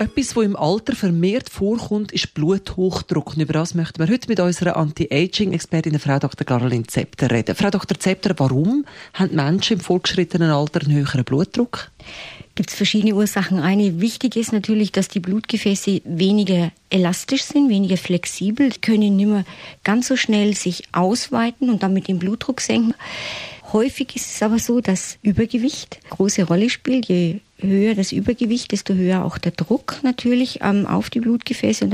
[0.00, 3.34] etwas, was im Alter vermehrt vorkommt, ist Bluthochdruck.
[3.34, 6.46] Und über das möchten wir heute mit unserer Anti-Aging-Expertin, Frau Dr.
[6.46, 7.54] Caroline Zepter, reden.
[7.54, 7.98] Frau Dr.
[7.98, 8.84] Zepter, warum
[9.14, 11.90] haben Menschen im fortgeschrittenen Alter einen höheren Blutdruck?
[12.58, 13.60] gibt es verschiedene Ursachen.
[13.60, 19.44] Eine wichtige ist natürlich, dass die Blutgefäße weniger elastisch sind, weniger flexibel, können nicht mehr
[19.84, 22.94] ganz so schnell sich ausweiten und damit den Blutdruck senken.
[23.72, 27.06] Häufig ist es aber so, dass Übergewicht große Rolle spielt.
[27.06, 31.90] Je höher das Übergewicht, desto höher auch der Druck natürlich ähm, auf die Blutgefäße.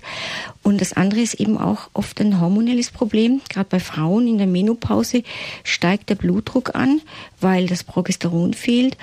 [0.63, 3.41] Und das andere ist eben auch oft ein hormonelles Problem.
[3.49, 5.23] Gerade bei Frauen in der Menopause
[5.63, 7.01] steigt der Blutdruck an,
[7.41, 8.97] weil das Progesteron fehlt.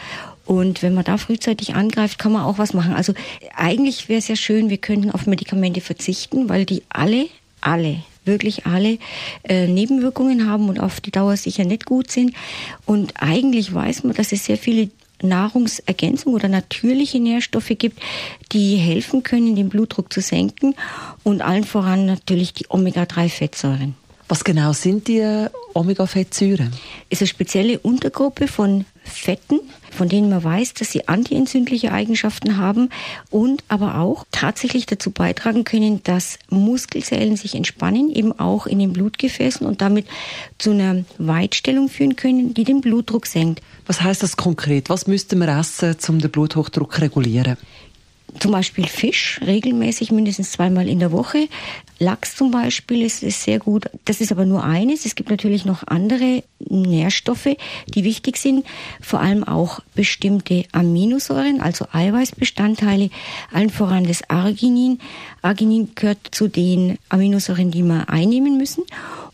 [0.45, 2.93] Und wenn man da frühzeitig angreift, kann man auch was machen.
[2.93, 3.13] Also
[3.55, 7.27] eigentlich wäre es ja schön, wir könnten auf Medikamente verzichten, weil die alle,
[7.61, 8.99] alle wirklich alle
[9.43, 12.33] äh, Nebenwirkungen haben und auf die Dauer sicher nicht gut sind.
[12.85, 14.89] Und eigentlich weiß man, dass es sehr viele
[15.23, 17.99] Nahrungsergänzungen oder natürliche Nährstoffe gibt,
[18.51, 20.75] die helfen können, den Blutdruck zu senken
[21.23, 23.95] und allen voran natürlich die Omega-3-Fettsäuren.
[24.27, 26.71] Was genau sind die Omega-Fettsäuren?
[27.09, 29.59] Es ist eine spezielle Untergruppe von Fetten,
[29.91, 32.89] von denen man weiß, dass sie antientzündliche Eigenschaften haben
[33.29, 38.93] und aber auch tatsächlich dazu beitragen können, dass Muskelzellen sich entspannen, eben auch in den
[38.93, 40.07] Blutgefäßen und damit
[40.57, 43.61] zu einer Weitstellung führen können, die den Blutdruck senkt.
[43.85, 44.89] Was heißt das konkret?
[44.89, 47.57] Was müsste man essen, um den Bluthochdruck zu regulieren?
[48.41, 51.47] Zum Beispiel Fisch regelmäßig mindestens zweimal in der Woche.
[51.99, 53.85] Lachs zum Beispiel ist, ist sehr gut.
[54.05, 55.05] Das ist aber nur eines.
[55.05, 57.55] Es gibt natürlich noch andere Nährstoffe,
[57.93, 58.65] die wichtig sind.
[58.99, 63.11] Vor allem auch bestimmte Aminosäuren, also Eiweißbestandteile,
[63.53, 64.99] allen voran das Arginin.
[65.43, 68.83] Arginin gehört zu den Aminosäuren, die wir einnehmen müssen.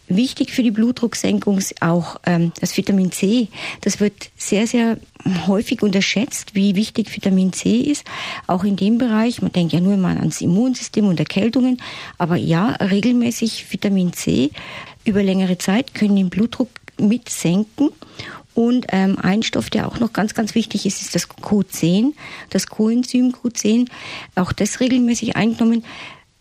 [0.10, 3.50] Wichtig für die Blutdrucksenkung ist auch ähm, das Vitamin C.
[3.82, 4.98] Das wird sehr, sehr
[5.48, 8.06] häufig unterschätzt, wie wichtig Vitamin C ist.
[8.48, 11.82] Auch in dem Bereich, man denkt ja nur mal ans Immunsystem und Erkältungen,
[12.18, 14.52] aber ja, regelmäßig Vitamin C
[15.04, 17.90] über längere Zeit können den Blutdruck mit senken.
[18.54, 22.14] Und ähm, ein Stoff, der auch noch ganz, ganz wichtig ist, ist das Q10,
[22.50, 23.88] das Coenzym Q10.
[24.36, 25.84] Auch das regelmäßig eingenommen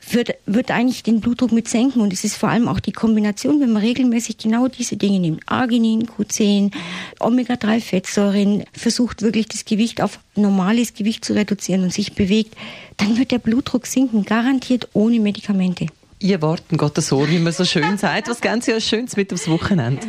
[0.08, 2.00] wird, wird eigentlich den Blutdruck mit senken.
[2.00, 5.42] Und es ist vor allem auch die Kombination, wenn man regelmäßig genau diese Dinge nimmt,
[5.46, 6.72] Arginin, Q10,
[7.20, 12.54] Omega-3-Fettsäuren, versucht wirklich das Gewicht auf normales Gewicht zu reduzieren und sich bewegt,
[12.96, 15.86] dann wird der Blutdruck sinken, garantiert ohne Medikamente.
[16.18, 18.28] Ihr warten Gottes Ohr, wie man so schön sagt.
[18.28, 20.00] Was Sie als Schönes mit aufs Wochenende?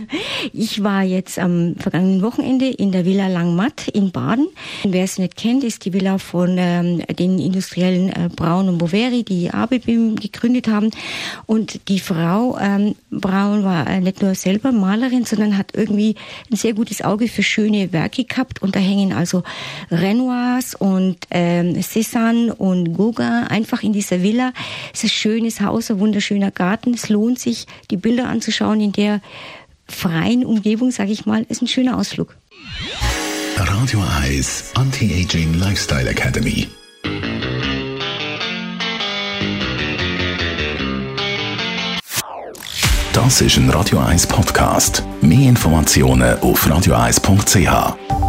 [0.53, 4.47] Ich war jetzt am vergangenen Wochenende in der Villa Langmatt in Baden.
[4.85, 9.23] Wer es nicht kennt, ist die Villa von ähm, den Industriellen äh, Braun und Boveri,
[9.23, 10.91] die ABB gegründet haben.
[11.45, 16.15] Und die Frau ähm, Braun war äh, nicht nur selber Malerin, sondern hat irgendwie
[16.49, 18.61] ein sehr gutes Auge für schöne Werke gehabt.
[18.61, 19.43] Und da hängen also
[19.91, 24.53] Renoirs und ähm, Cézanne und Gauguin einfach in dieser Villa.
[24.93, 26.93] Es ist ein schönes Haus, wunderschöner Garten.
[26.93, 29.21] Es lohnt sich, die Bilder anzuschauen in der
[29.87, 31.45] freien Umgebung, sage ich mal.
[31.49, 32.35] Ist ein schöner Ausflug.
[33.57, 36.67] Radio Eyes Anti-Aging Lifestyle Academy.
[43.11, 45.03] Das ist ein Radio 1 Podcast.
[45.21, 48.26] Mehr Informationen auf radio1.ch.